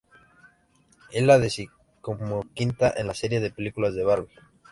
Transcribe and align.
Es 1.11 1.21
la 1.21 1.37
decimoquinta 1.37 2.91
en 2.97 3.05
la 3.05 3.13
serie 3.13 3.39
de 3.39 3.51
películas 3.51 3.93
de 3.93 4.03
Barbie. 4.03 4.33